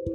[0.00, 0.08] Hai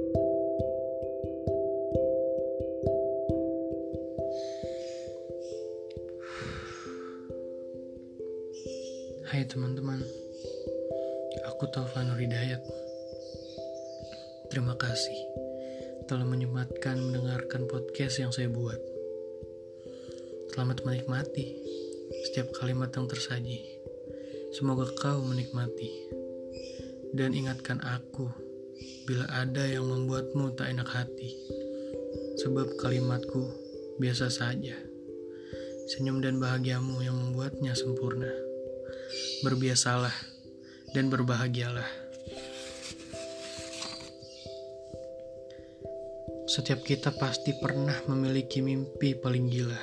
[9.46, 10.02] teman-teman,
[11.46, 12.66] aku Taufan Hidayat.
[14.50, 15.14] Terima kasih
[16.10, 18.82] telah menyempatkan mendengarkan podcast yang saya buat.
[20.50, 21.62] Selamat menikmati
[22.26, 23.62] setiap kalimat yang tersaji.
[24.50, 26.10] Semoga kau menikmati.
[27.14, 28.45] Dan ingatkan aku
[29.06, 31.30] bila ada yang membuatmu tak enak hati.
[32.42, 33.48] Sebab kalimatku
[34.02, 34.74] biasa saja.
[35.94, 38.28] Senyum dan bahagiamu yang membuatnya sempurna
[39.44, 40.14] berbiasalah,
[40.96, 41.86] dan berbahagialah.
[46.46, 49.82] Setiap kita pasti pernah memiliki mimpi paling gila.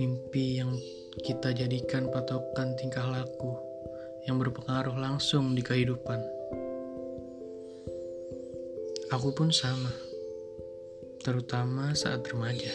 [0.00, 0.74] Mimpi yang
[1.22, 3.54] kita jadikan patokan tingkah laku
[4.26, 6.18] yang berpengaruh langsung di kehidupan.
[9.14, 9.94] Aku pun sama,
[11.22, 12.74] terutama saat remaja.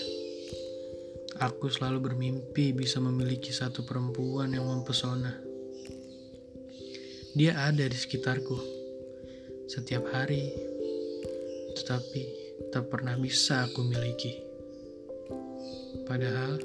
[1.43, 5.35] Aku selalu bermimpi bisa memiliki satu perempuan yang mempesona.
[7.35, 8.55] Dia ada di sekitarku
[9.67, 10.47] setiap hari,
[11.75, 12.23] tetapi
[12.71, 14.39] tak pernah bisa aku miliki.
[16.07, 16.55] Padahal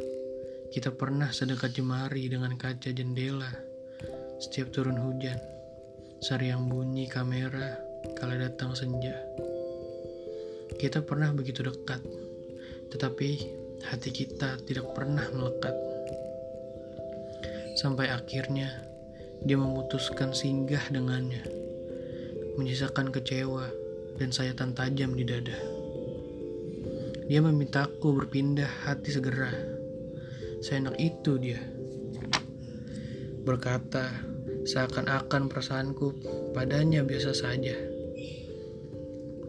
[0.70, 3.50] kita pernah sedekat jemari dengan kaca jendela
[4.38, 5.42] setiap turun hujan,
[6.22, 7.74] yang bunyi kamera
[8.14, 9.18] kala datang senja.
[10.84, 12.04] Kita pernah begitu dekat,
[12.92, 13.40] tetapi
[13.88, 15.72] hati kita tidak pernah melekat.
[17.80, 18.84] Sampai akhirnya
[19.40, 21.40] dia memutuskan singgah dengannya,
[22.60, 23.64] menyisakan kecewa
[24.20, 25.56] dan sayatan tajam di dada.
[27.32, 29.56] Dia memintaku berpindah hati segera.
[30.60, 31.64] Seenak itu dia.
[33.40, 34.12] Berkata,
[34.68, 36.12] seakan-akan perasaanku
[36.52, 37.93] padanya biasa saja.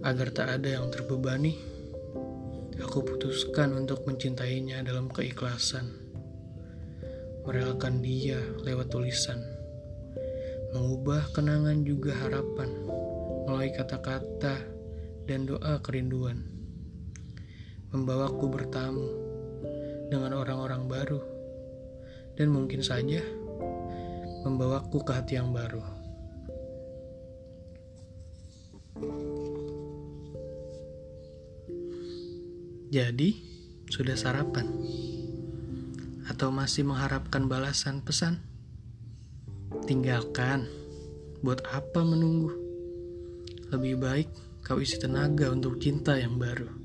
[0.05, 1.75] Agar tak ada yang terbebani,
[2.83, 5.95] Aku putuskan untuk mencintainya dalam keikhlasan.
[7.47, 8.35] Merelakan dia
[8.67, 9.39] lewat tulisan.
[10.75, 12.67] Mengubah kenangan juga harapan
[13.47, 14.59] melalui kata-kata
[15.23, 16.43] dan doa kerinduan.
[17.95, 19.07] Membawaku bertamu
[20.11, 21.23] dengan orang-orang baru
[22.35, 23.23] dan mungkin saja
[24.43, 25.83] membawaku ke hati yang baru.
[32.95, 33.35] Jadi,
[33.91, 34.71] sudah sarapan?
[36.31, 38.39] Atau masih mengharapkan balasan pesan?
[39.83, 40.63] Tinggalkan.
[41.43, 42.55] Buat apa menunggu?
[43.75, 44.29] Lebih baik
[44.63, 46.84] kau isi tenaga untuk cinta yang baru.